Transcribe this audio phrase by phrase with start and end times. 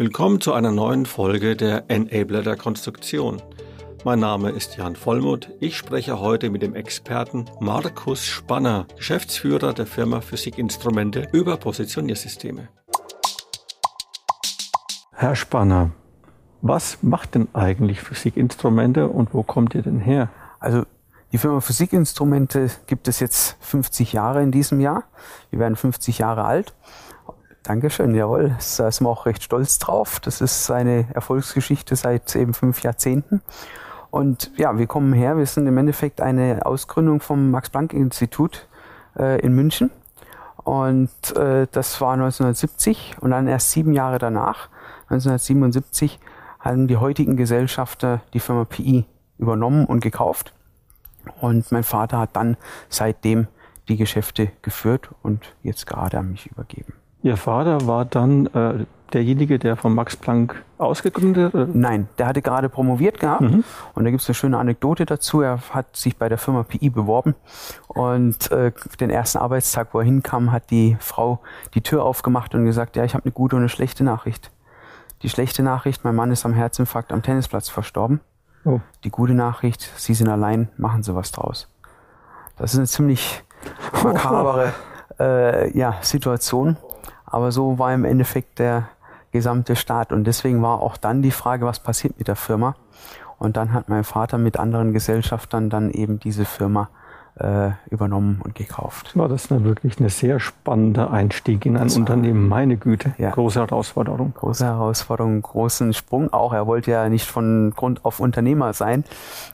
[0.00, 3.42] Willkommen zu einer neuen Folge der Enabler der Konstruktion.
[4.02, 5.50] Mein Name ist Jan Vollmuth.
[5.60, 12.70] Ich spreche heute mit dem Experten Markus Spanner, Geschäftsführer der Firma Physikinstrumente über Positioniersysteme.
[15.12, 15.90] Herr Spanner,
[16.62, 20.30] was macht denn eigentlich Physikinstrumente und wo kommt ihr denn her?
[20.60, 20.86] Also
[21.32, 25.04] die Firma Physikinstrumente gibt es jetzt 50 Jahre in diesem Jahr.
[25.50, 26.74] Wir werden 50 Jahre alt.
[27.62, 28.56] Dankeschön, jawohl.
[28.78, 30.18] Da sind wir auch recht stolz drauf.
[30.20, 33.42] Das ist eine Erfolgsgeschichte seit eben fünf Jahrzehnten.
[34.10, 35.36] Und ja, wir kommen her.
[35.36, 38.66] Wir sind im Endeffekt eine Ausgründung vom Max-Planck-Institut
[39.18, 39.90] äh, in München.
[40.56, 44.68] Und äh, das war 1970 und dann erst sieben Jahre danach,
[45.08, 46.18] 1977,
[46.58, 49.04] haben die heutigen Gesellschafter die Firma PI
[49.38, 50.52] übernommen und gekauft.
[51.40, 52.56] Und mein Vater hat dann
[52.88, 53.48] seitdem
[53.88, 56.99] die Geschäfte geführt und jetzt gerade an mich übergeben.
[57.22, 61.74] Ihr Vater war dann äh, derjenige, der von Max Planck ausgegründet hat?
[61.74, 63.64] Nein, der hatte gerade promoviert gehabt mhm.
[63.94, 65.40] und da gibt es eine schöne Anekdote dazu.
[65.40, 67.34] Er hat sich bei der Firma PI beworben
[67.88, 71.40] und äh, den ersten Arbeitstag, wo er hinkam, hat die Frau
[71.74, 74.50] die Tür aufgemacht und gesagt, ja, ich habe eine gute und eine schlechte Nachricht.
[75.22, 78.20] Die schlechte Nachricht, mein Mann ist am Herzinfarkt am Tennisplatz verstorben.
[78.64, 78.80] Oh.
[79.04, 81.68] Die gute Nachricht, Sie sind allein, machen Sie was draus.
[82.56, 83.42] Das ist eine ziemlich
[84.02, 84.72] makabere
[85.18, 86.76] äh, ja, Situation.
[87.30, 88.88] Aber so war im Endeffekt der
[89.32, 90.12] gesamte Start.
[90.12, 92.74] Und deswegen war auch dann die Frage, was passiert mit der Firma?
[93.38, 96.90] Und dann hat mein Vater mit anderen Gesellschaftern dann eben diese Firma
[97.36, 99.16] äh, übernommen und gekauft.
[99.16, 102.48] War das dann wirklich ein sehr spannender Einstieg in ein das Unternehmen?
[102.48, 103.30] Meine Güte, ja.
[103.30, 104.34] große Herausforderung.
[104.34, 106.52] Große Herausforderung, großen Sprung auch.
[106.52, 109.04] Er wollte ja nicht von Grund auf Unternehmer sein,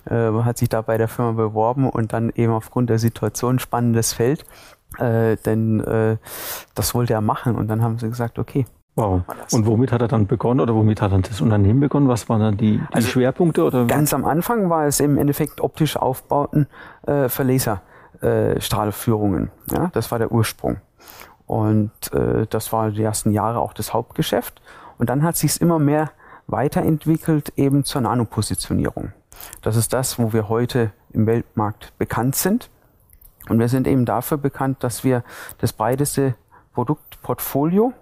[0.07, 4.13] äh, hat sich da bei der Firma beworben und dann eben aufgrund der Situation spannendes
[4.13, 4.45] Feld.
[4.99, 6.17] Äh, denn äh,
[6.75, 8.65] das wollte er machen und dann haben sie gesagt, okay,
[8.97, 9.23] Wow.
[9.53, 12.09] Und womit hat er dann begonnen oder womit hat dann das Unternehmen begonnen?
[12.09, 13.63] Was waren dann die, die also Schwerpunkte?
[13.63, 13.85] Oder?
[13.85, 16.67] Ganz am Anfang war es im Endeffekt optisch Aufbauten
[17.07, 19.51] äh, für Laserstrahlführungen.
[19.71, 20.79] Äh, ja, das war der Ursprung.
[21.45, 24.63] Und äh, das war die ersten Jahre auch das Hauptgeschäft.
[24.97, 26.11] Und dann hat sich es immer mehr
[26.47, 29.13] weiterentwickelt eben zur Nanopositionierung.
[29.61, 32.71] Das ist das, wo wir heute im Weltmarkt bekannt sind.
[33.49, 35.23] Und wir sind eben dafür bekannt, dass wir
[35.59, 36.35] das breiteste
[36.75, 37.93] Produktportfolio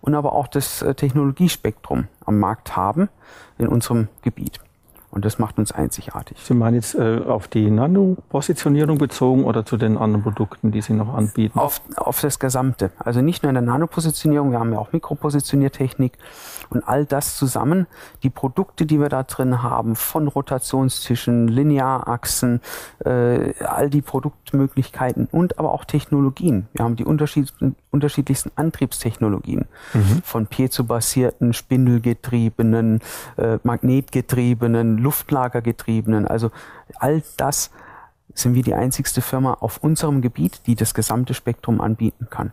[0.00, 3.08] und aber auch das äh, Technologiespektrum am Markt haben
[3.58, 4.60] in unserem Gebiet.
[5.10, 6.36] Und das macht uns einzigartig.
[6.42, 10.92] Sie meinen jetzt äh, auf die Nanopositionierung bezogen oder zu den anderen Produkten, die Sie
[10.92, 11.58] noch anbieten?
[11.58, 12.90] Auf, auf das Gesamte.
[12.98, 16.18] Also nicht nur in der Nanopositionierung, wir haben ja auch Mikropositioniertechnik
[16.70, 17.86] und all das zusammen.
[18.22, 22.60] Die Produkte, die wir da drin haben, von Rotationstischen, Linearachsen,
[23.04, 26.68] äh, all die Produktmöglichkeiten und aber auch Technologien.
[26.74, 27.04] Wir haben die
[27.96, 29.66] unterschiedlichsten Antriebstechnologien.
[29.92, 30.22] Mhm.
[30.22, 33.00] Von piezo-basierten, spindelgetriebenen,
[33.36, 36.26] äh, magnetgetriebenen, Luftlagergetriebenen.
[36.26, 36.50] Also
[36.98, 37.70] all das
[38.34, 42.52] sind wir die einzigste Firma auf unserem Gebiet, die das gesamte Spektrum anbieten kann.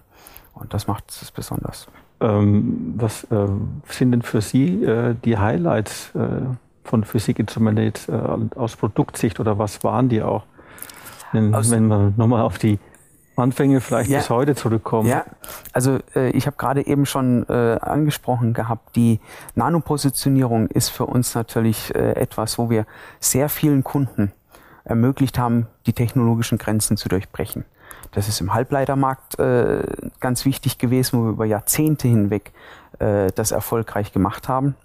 [0.54, 1.88] Und das macht es besonders.
[2.22, 3.48] Ähm, was äh,
[3.90, 6.46] sind denn für Sie äh, die Highlights äh,
[6.84, 8.14] von Physikinstrumenten jetzt äh,
[8.56, 10.44] aus Produktsicht oder was waren die auch?
[11.32, 12.80] Wenn, wenn wir nochmal auf die
[13.36, 14.20] Anfänge vielleicht ja.
[14.20, 15.10] bis heute zurückkommen.
[15.10, 15.26] Ja,
[15.72, 19.20] also äh, ich habe gerade eben schon äh, angesprochen gehabt, die
[19.56, 22.86] Nanopositionierung ist für uns natürlich äh, etwas, wo wir
[23.20, 24.32] sehr vielen Kunden
[24.84, 27.66] ermöglicht haben, die technologischen Grenzen zu durchbrechen.
[28.12, 29.84] Das ist im Halbleitermarkt äh,
[30.20, 32.52] ganz wichtig gewesen, wo wir über Jahrzehnte hinweg
[33.00, 34.76] äh, das erfolgreich gemacht haben.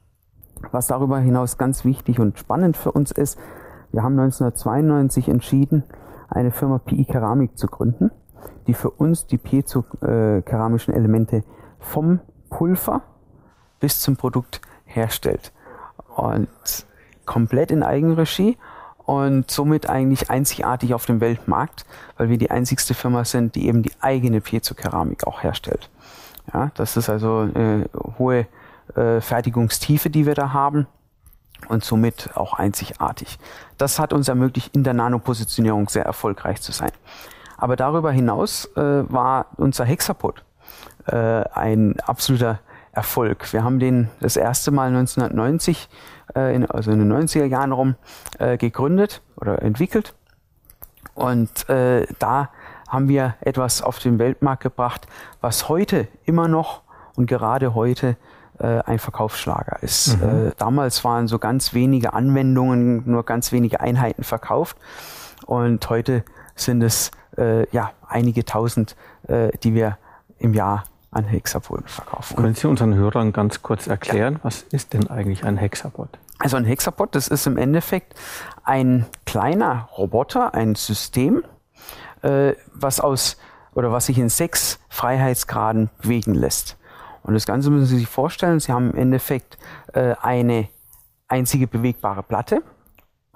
[0.72, 3.38] Was darüber hinaus ganz wichtig und spannend für uns ist,
[3.92, 5.84] wir haben 1992 entschieden,
[6.28, 8.10] eine Firma PI Keramik zu gründen
[8.66, 11.44] die für uns die piezo-keramischen Elemente
[11.78, 12.20] vom
[12.50, 13.03] Pulver
[13.81, 15.53] bis zum Produkt herstellt.
[16.16, 16.48] Und
[17.26, 18.56] komplett in Eigenregie
[19.04, 21.86] und somit eigentlich einzigartig auf dem Weltmarkt,
[22.16, 25.88] weil wir die einzigste Firma sind, die eben die eigene Piezo-Keramik auch herstellt.
[26.53, 27.88] Ja, das ist also eine
[28.19, 28.47] hohe
[28.94, 30.86] äh, Fertigungstiefe, die wir da haben
[31.68, 33.39] und somit auch einzigartig.
[33.77, 36.92] Das hat uns ermöglicht, in der Nanopositionierung sehr erfolgreich zu sein.
[37.59, 40.45] Aber darüber hinaus äh, war unser Hexapod
[41.07, 42.60] äh, ein absoluter
[42.93, 43.53] Erfolg.
[43.53, 45.89] Wir haben den das erste Mal 1990,
[46.34, 47.97] äh, in, also in den 90er Jahren rum,
[48.39, 50.15] äh, gegründet oder entwickelt.
[51.15, 52.51] Und äh, da
[52.89, 55.07] haben wir etwas auf den Weltmarkt gebracht,
[55.41, 56.83] was heute immer noch
[57.16, 58.16] und gerade heute
[58.59, 60.21] äh, ein Verkaufsschlager ist.
[60.21, 60.53] Mhm.
[60.59, 64.77] Damals waren so ganz wenige Anwendungen, nur ganz wenige Einheiten verkauft.
[65.47, 66.25] Und heute
[66.60, 68.97] sind es äh, ja einige tausend,
[69.27, 69.99] äh, die wir
[70.39, 72.37] im Jahr an Hexapoden verkaufen.
[72.37, 74.41] Können Sie unseren Hörern ganz kurz erklären, ja.
[74.43, 76.09] was ist denn eigentlich ein Hexapod?
[76.39, 78.15] Also ein Hexapod, das ist im Endeffekt
[78.63, 81.43] ein kleiner Roboter, ein System,
[82.22, 83.39] äh, was aus
[83.75, 86.77] oder was sich in sechs Freiheitsgraden bewegen lässt.
[87.22, 89.59] Und das Ganze müssen Sie sich vorstellen, Sie haben im Endeffekt
[89.93, 90.69] äh, eine
[91.27, 92.63] einzige bewegbare Platte.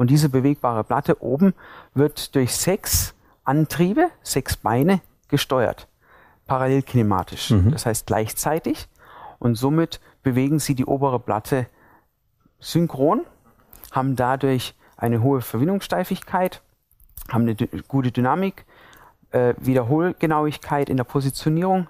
[0.02, 1.54] Und diese bewegbare Platte oben
[1.94, 3.14] wird durch sechs
[3.44, 5.86] Antriebe, sechs Beine gesteuert.
[6.48, 7.50] Parallel kinematisch.
[7.50, 7.70] Mhm.
[7.70, 8.88] Das heißt gleichzeitig.
[9.38, 11.68] Und somit bewegen Sie die obere Platte
[12.58, 13.20] synchron,
[13.92, 16.62] haben dadurch eine hohe Verwindungssteifigkeit,
[17.30, 17.54] haben eine
[17.86, 18.66] gute Dynamik,
[19.30, 21.86] äh, Wiederholgenauigkeit in der Positionierung,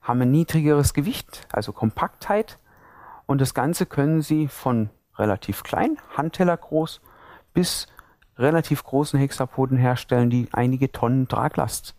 [0.00, 2.60] haben ein niedrigeres Gewicht, also Kompaktheit.
[3.26, 7.00] Und das Ganze können Sie von relativ klein, Handteller groß,
[7.58, 7.88] bis
[8.38, 11.96] relativ großen Hexapoden herstellen, die einige Tonnen Traglast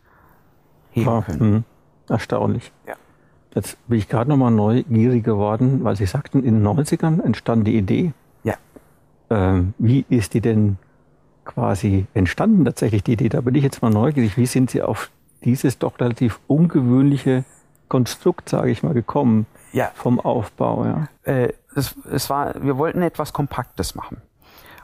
[0.92, 1.52] heben ah, können.
[1.52, 1.64] Mh.
[2.08, 2.72] Erstaunlich.
[2.88, 2.94] Ja.
[3.54, 7.76] Jetzt bin ich gerade nochmal neugierig geworden, weil Sie sagten, in den 90ern entstand die
[7.76, 8.14] Idee.
[8.44, 8.56] Ja.
[9.30, 10.78] Ähm, wie ist die denn
[11.44, 13.28] quasi entstanden tatsächlich, die Idee?
[13.28, 14.38] Da bin ich jetzt mal neugierig.
[14.38, 15.12] Wie sind Sie auf
[15.44, 17.44] dieses doch relativ ungewöhnliche
[17.90, 19.46] Konstrukt, sage ich mal, gekommen?
[19.74, 19.92] Ja.
[19.94, 21.10] Vom Aufbau, ja.
[21.24, 24.22] Äh, es, es war, wir wollten etwas Kompaktes machen.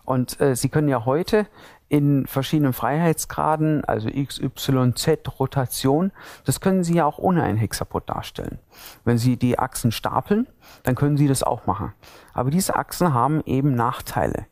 [0.05, 1.47] Und äh, Sie können ja heute
[1.89, 6.11] in verschiedenen Freiheitsgraden, also X, Y, Z, Rotation,
[6.45, 8.59] das können Sie ja auch ohne ein Hexapod darstellen.
[9.03, 10.47] Wenn Sie die Achsen stapeln,
[10.83, 11.93] dann können Sie das auch machen.
[12.33, 14.47] Aber diese Achsen haben eben Nachteile,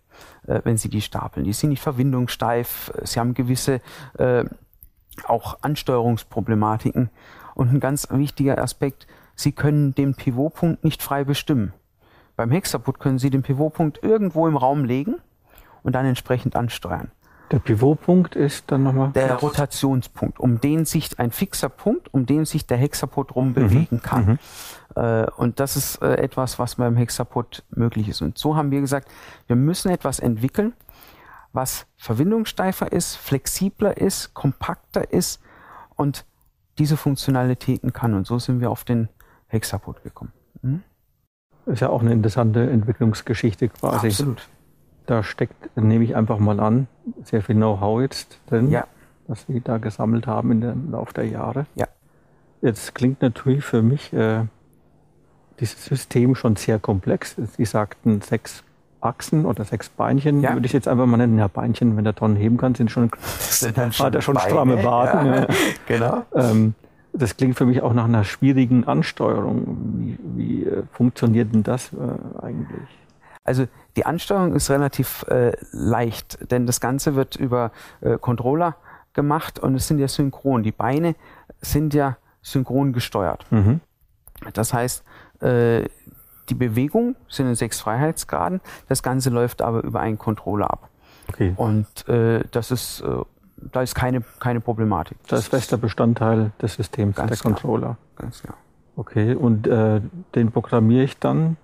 [0.48, 1.46] äh, wenn Sie die stapeln.
[1.46, 3.82] Die sind nicht verwindungssteif, Sie haben gewisse
[4.18, 4.46] äh,
[5.28, 7.10] auch Ansteuerungsproblematiken.
[7.56, 11.74] Und ein ganz wichtiger Aspekt, Sie können den Pivotpunkt nicht frei bestimmen.
[12.36, 15.16] Beim Hexapod können Sie den Pivotpunkt irgendwo im Raum legen
[15.84, 17.12] und dann entsprechend ansteuern.
[17.52, 19.12] Der Pivotpunkt ist dann nochmal?
[19.12, 24.02] Der Rotationspunkt, um den sich ein fixer Punkt, um den sich der Hexapod rum mhm.
[24.02, 24.26] kann.
[24.26, 24.40] Mhm.
[24.96, 28.22] Äh, und das ist äh, etwas, was beim Hexapod möglich ist.
[28.22, 29.08] Und so haben wir gesagt,
[29.46, 30.74] wir müssen etwas entwickeln,
[31.52, 35.40] was verwindungssteifer ist, flexibler ist, kompakter ist
[35.96, 36.26] und
[36.80, 38.16] diese Funktionalitäten kann.
[38.16, 39.10] Und so sind wir auf den
[39.48, 40.34] Hexapod gekommen.
[40.64, 40.82] Mhm.
[41.68, 44.08] Ist ja auch eine interessante Entwicklungsgeschichte quasi.
[44.08, 44.50] Absolut.
[45.06, 46.88] Da steckt, nehme ich einfach mal an,
[47.24, 48.86] sehr viel Know-how jetzt drin, ja.
[49.28, 51.66] was Sie da gesammelt haben in im Laufe der Jahre.
[51.76, 51.88] Ja.
[52.62, 54.46] Jetzt klingt natürlich für mich äh,
[55.60, 57.36] dieses System schon sehr komplex.
[57.58, 58.64] Sie sagten sechs
[59.02, 60.54] Achsen oder sechs Beinchen, ja.
[60.54, 61.38] würde ich jetzt einfach mal nennen.
[61.38, 64.36] Ja, Beinchen, wenn der Tonnen heben kann, sind schon, sind dann schon hat er schon
[64.36, 65.34] Beine, stramme Baden.
[65.34, 65.48] Ja.
[65.88, 66.26] genau.
[66.34, 66.74] Ähm,
[67.12, 69.78] das klingt für mich auch nach einer schwierigen Ansteuerung.
[69.98, 72.88] Wie, wie äh, funktioniert denn das äh, eigentlich?
[73.44, 78.78] Also die Ansteuerung ist relativ äh, leicht, denn das Ganze wird über äh, Controller
[79.14, 80.64] gemacht und es sind ja synchron.
[80.64, 81.16] Die Beine
[81.62, 83.46] sind ja synchron gesteuert.
[83.52, 83.82] Mhm.
[84.54, 85.04] Das heißt,
[85.42, 85.84] äh,
[86.50, 88.62] die Bewegung sind in sechs Freiheitsgraden.
[88.90, 90.90] Das Ganze läuft aber über einen Controller ab.
[91.30, 91.54] Okay.
[91.56, 93.08] Und äh, das ist, äh,
[93.58, 95.18] da ist keine, keine Problematik.
[95.24, 97.98] Das, das ist fester Bestandteil des Systems, der Controller.
[98.18, 98.56] Ganz genau.
[98.96, 100.02] Okay, und äh,
[100.36, 101.58] den programmiere ich dann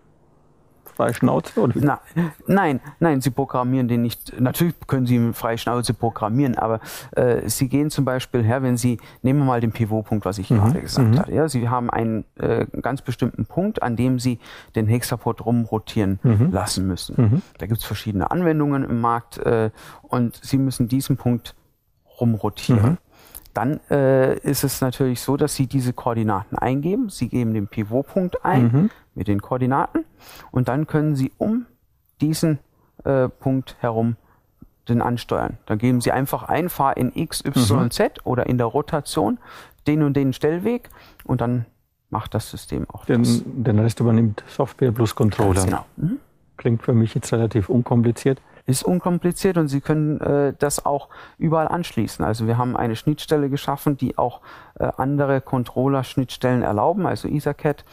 [0.99, 1.61] freie Schnauze?
[1.61, 1.73] Oder?
[1.75, 2.01] Na,
[2.45, 4.37] nein, nein, Sie programmieren den nicht.
[4.37, 6.81] Natürlich können Sie freie Schnauze programmieren, aber
[7.11, 10.49] äh, Sie gehen zum Beispiel her, wenn Sie, nehmen wir mal den Pivotpunkt, was ich
[10.49, 10.57] mhm.
[10.57, 11.19] gerade gesagt mhm.
[11.19, 11.33] habe.
[11.33, 14.39] Ja, Sie haben einen äh, ganz bestimmten Punkt, an dem Sie
[14.75, 16.51] den Hexapod rumrotieren mhm.
[16.51, 17.15] lassen müssen.
[17.17, 17.41] Mhm.
[17.59, 19.69] Da gibt es verschiedene Anwendungen im Markt äh,
[20.01, 21.55] und Sie müssen diesen Punkt
[22.19, 22.91] rumrotieren.
[22.91, 22.97] Mhm.
[23.53, 27.09] Dann äh, ist es natürlich so, dass Sie diese Koordinaten eingeben.
[27.09, 28.89] Sie geben den Pivotpunkt ein mhm.
[29.19, 30.05] Mit den Koordinaten
[30.49, 31.67] und dann können Sie um
[32.21, 32.57] diesen
[33.03, 34.15] äh, Punkt herum
[34.87, 35.57] den ansteuern.
[35.67, 37.91] Dann geben Sie einfach ein, fahr in X, Y, mhm.
[37.91, 39.37] Z oder in der Rotation
[39.85, 40.89] den und den Stellweg
[41.25, 41.65] und dann
[42.09, 43.43] macht das System auch den, das.
[43.45, 45.53] Den Rest übernimmt Software plus Controller.
[45.53, 45.85] Ganz genau.
[45.97, 46.17] Mhm.
[46.57, 51.67] Klingt für mich jetzt relativ unkompliziert ist unkompliziert und Sie können äh, das auch überall
[51.67, 52.23] anschließen.
[52.23, 54.41] Also wir haben eine Schnittstelle geschaffen, die auch
[54.75, 57.83] äh, andere Controller-Schnittstellen erlauben, also EtherCAT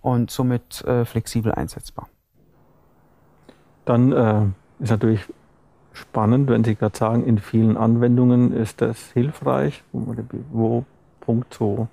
[0.00, 2.08] und somit äh, flexibel einsetzbar.
[3.84, 4.46] Dann äh,
[4.80, 5.20] ist natürlich
[5.92, 10.86] spannend, wenn Sie gerade sagen, in vielen Anwendungen ist das hilfreich, wo man den
[11.20, 11.86] Punkt so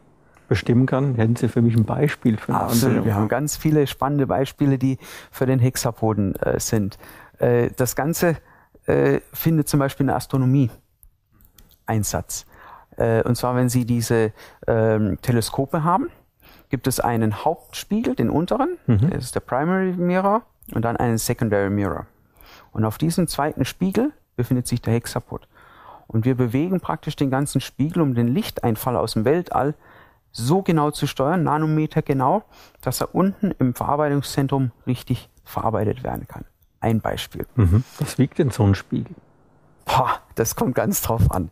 [0.47, 1.15] bestimmen kann.
[1.15, 2.83] Hätten Sie für mich ein Beispiel für eine Absolut.
[2.83, 3.05] Anwendung?
[3.05, 4.97] Wir haben ganz viele spannende Beispiele, die
[5.29, 6.97] für den Hexapoden äh, sind.
[7.41, 8.37] Äh, das Ganze
[8.85, 10.69] äh, findet zum Beispiel in der Astronomie
[11.85, 12.45] Einsatz.
[12.97, 14.31] Äh, und zwar, wenn Sie diese
[14.67, 16.09] ähm, Teleskope haben,
[16.69, 19.09] gibt es einen Hauptspiegel, den unteren, mhm.
[19.09, 20.43] das ist der Primary Mirror,
[20.73, 22.05] und dann einen Secondary Mirror.
[22.71, 25.47] Und auf diesem zweiten Spiegel befindet sich der Hexapod.
[26.07, 29.75] Und wir bewegen praktisch den ganzen Spiegel, um den Lichteinfall aus dem Weltall
[30.31, 32.43] so genau zu steuern, Nanometer genau,
[32.81, 36.45] dass er unten im Verarbeitungszentrum richtig verarbeitet werden kann.
[36.81, 37.45] Ein Beispiel.
[37.55, 37.83] Mhm.
[37.99, 39.15] Was wiegt denn so ein Spiegel?
[39.85, 41.49] Boah, das kommt ganz drauf an.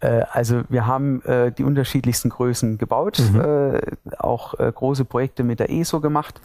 [0.00, 3.40] Äh, also wir haben äh, die unterschiedlichsten Größen gebaut, mhm.
[3.40, 3.80] äh,
[4.18, 6.40] auch äh, große Projekte mit der ESO gemacht.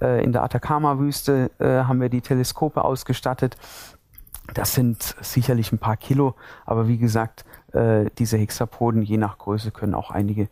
[0.00, 3.56] Äh, in der Atacama-Wüste äh, haben wir die Teleskope ausgestattet.
[4.54, 6.34] Das sind sicherlich ein paar Kilo,
[6.66, 7.44] aber wie gesagt,
[8.18, 10.48] diese Hexapoden je nach Größe können auch einige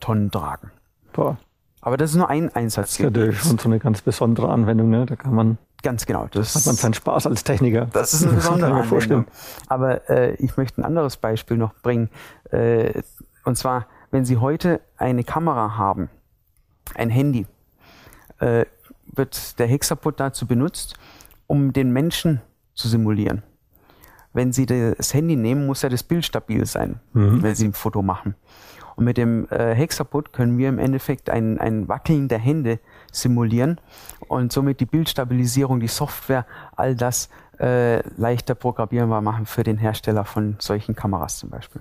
[0.00, 0.72] Tonnen tragen.
[1.12, 1.36] Boah.
[1.82, 2.96] Aber das ist nur ein Einsatz.
[2.96, 5.04] Das ist natürlich schon so eine ganz besondere Anwendung, ne?
[5.06, 6.28] Da kann man Ganz genau.
[6.30, 7.86] Das hat man seinen Spaß als Techniker.
[7.92, 9.26] Das ist eine besondere das vorstellen.
[9.66, 12.08] Aber äh, ich möchte ein anderes Beispiel noch bringen.
[12.50, 13.02] Äh,
[13.44, 16.08] und zwar, wenn Sie heute eine Kamera haben,
[16.94, 17.46] ein Handy,
[18.38, 18.64] äh,
[19.06, 20.94] wird der Hexapod dazu benutzt,
[21.46, 22.40] um den Menschen
[22.74, 23.42] zu simulieren.
[24.32, 27.42] Wenn Sie das Handy nehmen, muss ja das Bild stabil sein, mhm.
[27.42, 28.34] wenn Sie ein Foto machen.
[28.96, 32.78] Und mit dem äh, Hexapod können wir im Endeffekt ein, ein Wackeln der Hände
[33.12, 33.78] simulieren
[34.26, 37.28] und somit die Bildstabilisierung, die Software, all das
[37.60, 41.80] äh, leichter programmierbar machen für den Hersteller von solchen Kameras zum Beispiel.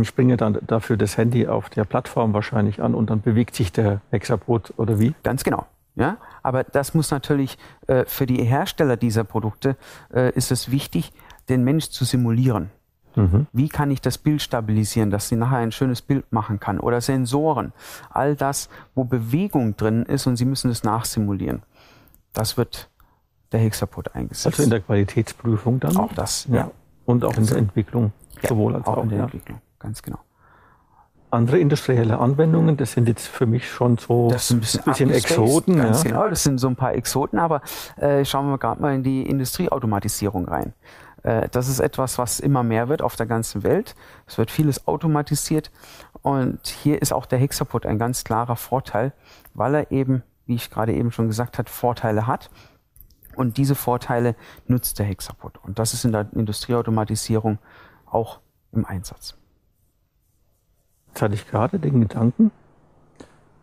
[0.00, 3.72] Ich bringe dann dafür das Handy auf der Plattform wahrscheinlich an und dann bewegt sich
[3.72, 5.14] der Hexapod oder wie?
[5.22, 5.66] Ganz genau.
[5.96, 7.56] Ja, aber das muss natürlich
[7.86, 9.76] äh, für die Hersteller dieser Produkte
[10.14, 11.12] äh, ist es wichtig,
[11.48, 12.70] den Mensch zu simulieren.
[13.16, 13.46] Mhm.
[13.52, 16.78] Wie kann ich das Bild stabilisieren, dass sie nachher ein schönes Bild machen kann?
[16.78, 17.72] Oder Sensoren.
[18.10, 21.62] All das, wo Bewegung drin ist und sie müssen es nachsimulieren.
[22.32, 22.90] Das wird
[23.52, 24.46] der Hexapod eingesetzt.
[24.46, 25.96] Also in der Qualitätsprüfung dann?
[25.96, 26.56] Auch das, ja.
[26.56, 26.70] ja.
[27.06, 28.12] Und auch in der Entwicklung.
[28.42, 29.24] Ja, sowohl als auch, auch in der ja.
[29.24, 30.18] Entwicklung, ganz genau.
[31.30, 35.76] Andere industrielle Anwendungen, das sind jetzt für mich schon so das ein bisschen, bisschen Exoten.
[35.76, 36.10] Ganz ja.
[36.10, 37.62] genau, das sind so ein paar Exoten, aber
[37.96, 40.72] äh, schauen wir gerade mal in die Industrieautomatisierung rein.
[41.26, 43.94] Äh, das ist etwas, was immer mehr wird auf der ganzen Welt.
[44.26, 45.70] Es wird vieles automatisiert
[46.22, 49.12] und hier ist auch der Hexapod ein ganz klarer Vorteil,
[49.52, 52.50] weil er eben, wie ich gerade eben schon gesagt habe, Vorteile hat.
[53.34, 54.34] Und diese Vorteile
[54.66, 55.58] nutzt der Hexapod.
[55.62, 57.58] Und das ist in der Industrieautomatisierung
[58.06, 58.40] auch
[58.72, 59.36] im Einsatz.
[61.08, 62.50] Jetzt hatte ich gerade den Gedanken,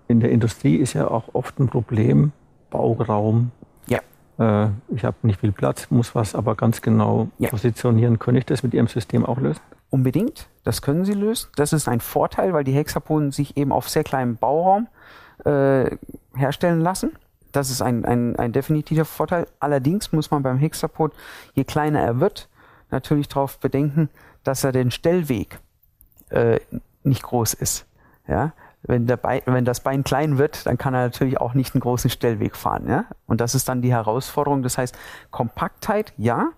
[0.07, 2.33] in der Industrie ist ja auch oft ein Problem
[2.69, 3.51] Bauraum,
[4.39, 7.49] äh, ich habe nicht viel Platz, muss was aber ganz genau ja.
[7.49, 8.19] positionieren.
[8.19, 9.61] Könnte ich das mit Ihrem System auch lösen?
[9.89, 11.49] Unbedingt, das können Sie lösen.
[11.55, 14.87] Das ist ein Vorteil, weil die Hexapoden sich eben auf sehr kleinem Bauraum
[15.45, 15.97] äh,
[16.35, 17.11] herstellen lassen.
[17.51, 19.45] Das ist ein, ein, ein definitiver Vorteil.
[19.59, 21.13] Allerdings muss man beim Hexapod,
[21.53, 22.49] je kleiner er wird,
[22.89, 24.09] natürlich darauf bedenken,
[24.43, 25.59] dass er den Stellweg
[26.29, 26.59] äh,
[27.03, 27.85] nicht groß ist.
[28.27, 28.53] Ja?
[28.83, 31.81] Wenn, der Bein, wenn das Bein klein wird, dann kann er natürlich auch nicht einen
[31.81, 32.87] großen Stellweg fahren.
[32.87, 33.05] Ja?
[33.25, 34.63] Und das ist dann die Herausforderung.
[34.63, 34.95] Das heißt,
[35.31, 36.49] Kompaktheit, ja,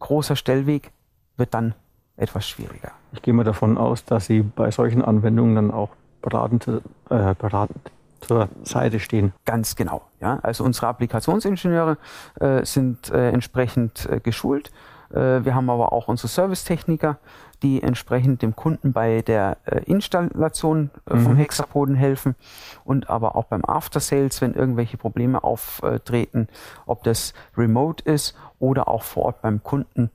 [0.00, 0.90] großer Stellweg
[1.36, 1.74] wird dann
[2.16, 2.92] etwas schwieriger.
[3.12, 5.90] Ich gehe mal davon aus, dass Sie bei solchen Anwendungen dann auch
[6.22, 6.66] beratend,
[7.10, 9.32] äh, beratend zur Seite stehen.
[9.44, 10.02] Ganz genau.
[10.20, 10.38] Ja?
[10.42, 11.98] Also unsere Applikationsingenieure
[12.40, 14.70] äh, sind äh, entsprechend äh, geschult.
[15.10, 17.18] Äh, wir haben aber auch unsere Servicetechniker,
[17.64, 21.38] die entsprechend dem Kunden bei der äh, Installation äh, vom mhm.
[21.38, 22.36] Hexapoden helfen
[22.84, 26.46] und aber auch beim After Sales, wenn irgendwelche Probleme auftreten,
[26.84, 30.10] ob das remote ist oder auch vor Ort beim Kunden.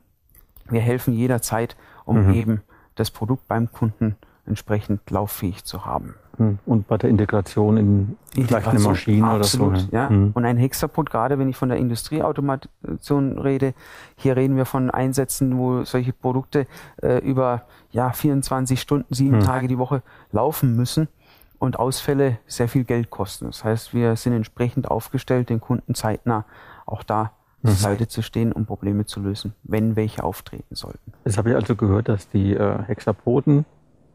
[0.69, 1.75] Wir helfen jederzeit,
[2.05, 2.33] um mhm.
[2.35, 2.61] eben
[2.95, 4.15] das Produkt beim Kunden
[4.45, 6.13] entsprechend lauffähig zu haben.
[6.39, 6.57] Hm.
[6.65, 9.87] Und bei der Integration in vielleicht eine Maschine absolut, oder so.
[9.91, 10.09] Ja.
[10.09, 10.31] Mhm.
[10.33, 13.73] Und ein Hexapod, gerade wenn ich von der Industrieautomation rede,
[14.15, 16.65] hier reden wir von Einsätzen, wo solche Produkte
[17.03, 19.41] äh, über ja, 24 Stunden, sieben mhm.
[19.41, 21.09] Tage die Woche laufen müssen
[21.59, 23.47] und Ausfälle sehr viel Geld kosten.
[23.47, 26.45] Das heißt, wir sind entsprechend aufgestellt, den Kunden zeitnah
[26.85, 27.31] auch da
[27.61, 27.75] zur mhm.
[27.75, 31.11] Seite zu stehen, um Probleme zu lösen, wenn welche auftreten sollten.
[31.25, 33.65] Jetzt habe ich also gehört, dass die äh, Hexapoden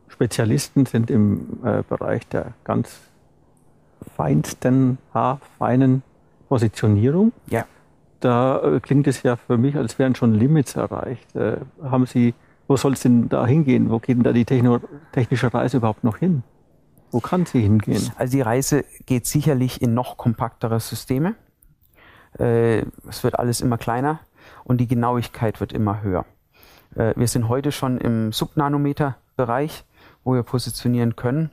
[0.09, 3.01] Spezialisten sind im äh, Bereich der ganz
[4.17, 6.03] feinsten, haarfeinen
[6.49, 7.33] Positionierung.
[7.49, 7.67] Ja.
[8.21, 11.35] Da äh, klingt es ja für mich, als wären schon Limits erreicht.
[11.35, 12.35] Äh, haben Sie,
[12.69, 13.91] wo soll es denn da hingehen?
[13.91, 14.81] Wo geht denn da die Techno
[15.13, 16.43] technische Reise überhaupt noch hin?
[17.11, 18.11] Wo kann sie hingehen?
[18.17, 21.37] Also die Reise geht sicherlich in noch kompaktere Systeme.
[22.39, 24.21] Äh, es wird alles immer kleiner
[24.65, 26.25] und die Genauigkeit wird immer höher.
[26.97, 29.85] Äh, wir sind heute schon im Subnanometer-Bereich
[30.25, 31.51] wo wir positionieren können.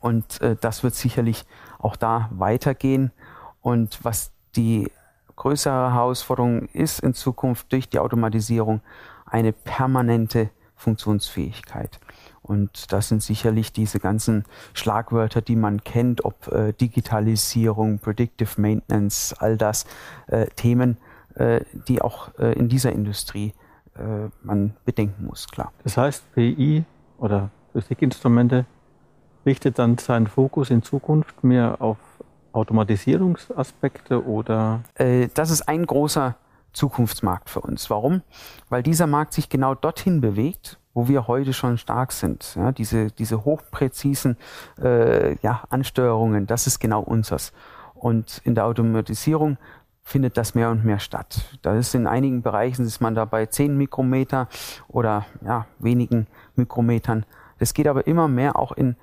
[0.00, 1.44] Und äh, das wird sicherlich
[1.78, 3.12] auch da weitergehen.
[3.60, 4.90] Und was die
[5.36, 8.80] größere Herausforderung ist in Zukunft durch die Automatisierung,
[9.26, 12.00] eine permanente Funktionsfähigkeit.
[12.42, 19.34] Und das sind sicherlich diese ganzen Schlagwörter, die man kennt, ob äh, Digitalisierung, Predictive Maintenance,
[19.36, 19.84] all das
[20.28, 20.98] äh, Themen,
[21.34, 23.52] äh, die auch äh, in dieser Industrie
[23.96, 25.72] äh, man bedenken muss, klar.
[25.82, 26.84] Das heißt, PI
[27.18, 28.64] oder Physikinstrumente
[29.44, 31.98] richtet dann seinen Fokus in Zukunft mehr auf
[32.52, 34.80] Automatisierungsaspekte oder?
[34.94, 36.36] Äh, das ist ein großer
[36.72, 37.90] Zukunftsmarkt für uns.
[37.90, 38.22] Warum?
[38.70, 42.54] Weil dieser Markt sich genau dorthin bewegt, wo wir heute schon stark sind.
[42.56, 44.38] Ja, diese, diese hochpräzisen
[44.82, 47.52] äh, ja, Ansteuerungen, das ist genau unseres.
[47.94, 49.58] Und in der Automatisierung
[50.02, 51.44] findet das mehr und mehr statt.
[51.60, 54.48] Da ist in einigen Bereichen ist man da bei 10 Mikrometer
[54.88, 57.26] oder ja, wenigen Mikrometern.
[57.58, 58.96] Das geht aber immer mehr auch in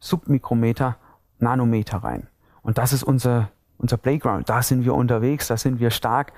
[0.00, 0.96] Submikrometer,
[1.38, 2.28] Nanometer rein.
[2.62, 4.48] Und das ist unser, unser Playground.
[4.48, 6.32] Da sind wir unterwegs, da sind wir stark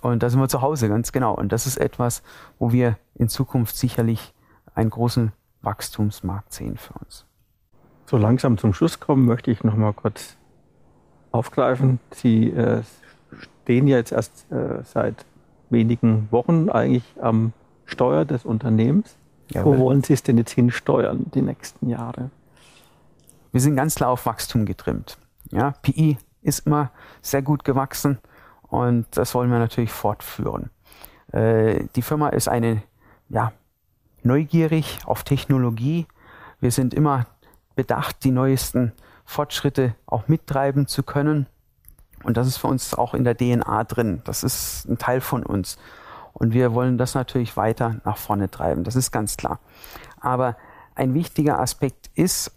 [0.00, 1.34] und da sind wir zu Hause, ganz genau.
[1.34, 2.22] Und das ist etwas,
[2.58, 4.34] wo wir in Zukunft sicherlich
[4.74, 5.32] einen großen
[5.62, 7.26] Wachstumsmarkt sehen für uns.
[8.06, 10.36] So langsam zum Schluss kommen möchte ich noch mal kurz
[11.30, 12.00] aufgreifen.
[12.12, 12.82] Sie äh,
[13.62, 15.26] stehen ja jetzt erst äh, seit
[15.70, 17.52] wenigen Wochen eigentlich am
[17.84, 19.16] Steuer des Unternehmens.
[19.50, 19.78] Jawohl.
[19.78, 22.30] Wo wollen Sie es denn jetzt hinsteuern die nächsten Jahre?
[23.52, 25.18] Wir sind ganz klar auf Wachstum getrimmt.
[25.50, 26.90] Ja, PI ist immer
[27.22, 28.18] sehr gut gewachsen
[28.68, 30.70] und das wollen wir natürlich fortführen.
[31.32, 32.82] Äh, die Firma ist eine
[33.28, 33.52] ja,
[34.22, 36.06] neugierig auf Technologie.
[36.60, 37.26] Wir sind immer
[37.74, 38.92] bedacht, die neuesten
[39.24, 41.46] Fortschritte auch mittreiben zu können.
[42.24, 44.22] Und das ist für uns auch in der DNA drin.
[44.24, 45.78] Das ist ein Teil von uns.
[46.38, 48.84] Und wir wollen das natürlich weiter nach vorne treiben.
[48.84, 49.58] Das ist ganz klar.
[50.20, 50.56] Aber
[50.94, 52.52] ein wichtiger Aspekt ist,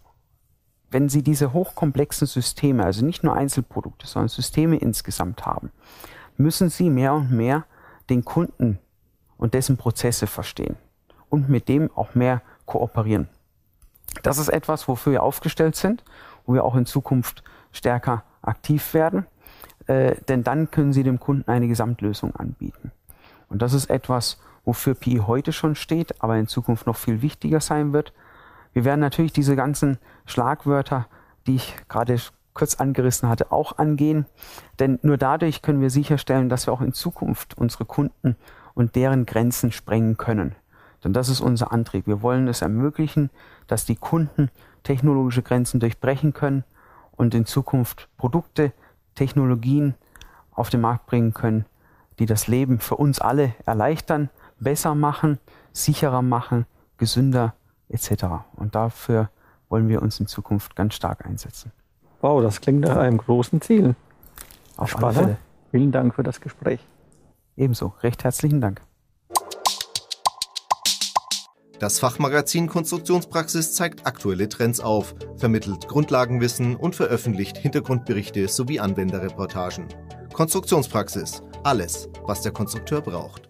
[0.90, 5.72] wenn Sie diese hochkomplexen Systeme, also nicht nur Einzelprodukte, sondern Systeme insgesamt haben,
[6.36, 7.64] müssen Sie mehr und mehr
[8.08, 8.78] den Kunden
[9.36, 10.76] und dessen Prozesse verstehen
[11.28, 13.28] und mit dem auch mehr kooperieren.
[14.22, 16.04] Das ist etwas, wofür wir aufgestellt sind,
[16.46, 19.26] wo wir auch in Zukunft stärker aktiv werden,
[19.86, 22.92] äh, denn dann können Sie dem Kunden eine Gesamtlösung anbieten.
[23.52, 27.60] Und das ist etwas, wofür PI heute schon steht, aber in Zukunft noch viel wichtiger
[27.60, 28.14] sein wird.
[28.72, 31.06] Wir werden natürlich diese ganzen Schlagwörter,
[31.46, 32.16] die ich gerade
[32.54, 34.24] kurz angerissen hatte, auch angehen,
[34.78, 38.36] denn nur dadurch können wir sicherstellen, dass wir auch in Zukunft unsere Kunden
[38.72, 40.54] und deren Grenzen sprengen können.
[41.04, 42.06] Denn das ist unser Antrieb.
[42.06, 43.28] Wir wollen es ermöglichen,
[43.66, 44.50] dass die Kunden
[44.82, 46.64] technologische Grenzen durchbrechen können
[47.12, 48.72] und in Zukunft Produkte,
[49.14, 49.94] Technologien
[50.52, 51.66] auf den Markt bringen können,
[52.18, 55.38] die das Leben für uns alle erleichtern, besser machen,
[55.72, 56.66] sicherer machen,
[56.98, 57.54] gesünder
[57.88, 58.24] etc.
[58.54, 59.30] Und dafür
[59.68, 61.72] wollen wir uns in Zukunft ganz stark einsetzen.
[62.20, 63.94] Wow, das klingt nach einem großen Ziel.
[64.76, 65.16] Auf Spannend.
[65.18, 65.38] alle Fälle.
[65.70, 66.80] Vielen Dank für das Gespräch.
[67.56, 68.80] Ebenso, recht herzlichen Dank.
[71.78, 79.88] Das Fachmagazin Konstruktionspraxis zeigt aktuelle Trends auf, vermittelt Grundlagenwissen und veröffentlicht Hintergrundberichte sowie Anwenderreportagen.
[80.32, 81.42] Konstruktionspraxis.
[81.64, 83.48] Alles, was der Konstrukteur braucht.